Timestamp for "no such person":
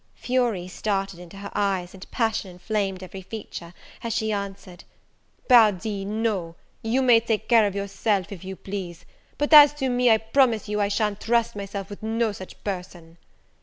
12.01-13.19